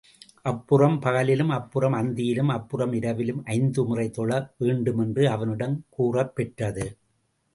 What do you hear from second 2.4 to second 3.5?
அப்புறம் இரவிலும்,